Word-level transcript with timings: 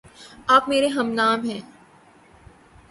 آپ 0.47 0.69
میرے 0.69 0.87
ہم 0.87 1.11
نام 1.11 1.49
ہےـ 1.49 1.59